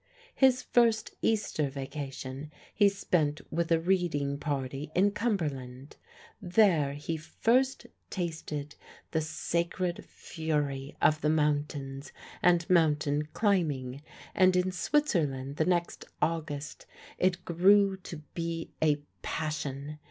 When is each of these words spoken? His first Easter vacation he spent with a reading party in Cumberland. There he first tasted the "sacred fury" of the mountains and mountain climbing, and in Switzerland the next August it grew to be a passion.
His 0.33 0.63
first 0.63 1.13
Easter 1.21 1.69
vacation 1.69 2.51
he 2.73 2.89
spent 2.89 3.39
with 3.51 3.71
a 3.71 3.79
reading 3.79 4.39
party 4.39 4.89
in 4.95 5.11
Cumberland. 5.11 5.97
There 6.41 6.93
he 6.93 7.17
first 7.17 7.85
tasted 8.09 8.73
the 9.11 9.21
"sacred 9.21 10.03
fury" 10.03 10.97
of 11.03 11.21
the 11.21 11.29
mountains 11.29 12.11
and 12.41 12.67
mountain 12.67 13.27
climbing, 13.33 14.01
and 14.33 14.55
in 14.55 14.71
Switzerland 14.71 15.57
the 15.57 15.65
next 15.65 16.05
August 16.19 16.87
it 17.19 17.45
grew 17.45 17.95
to 17.97 18.23
be 18.33 18.71
a 18.81 19.03
passion. 19.21 19.99